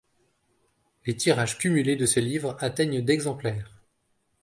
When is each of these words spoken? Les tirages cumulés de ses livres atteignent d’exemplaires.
Les 1.05 1.15
tirages 1.15 1.59
cumulés 1.59 1.95
de 1.95 2.07
ses 2.07 2.21
livres 2.21 2.57
atteignent 2.59 3.03
d’exemplaires. 3.03 3.83